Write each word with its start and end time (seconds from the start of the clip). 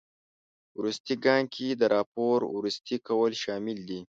وروستي 0.77 1.13
ګام 1.25 1.43
کې 1.53 1.67
د 1.75 1.81
راپور 1.95 2.37
وروستي 2.55 2.95
کول 3.07 3.31
شامل 3.43 3.77
دي. 3.89 3.99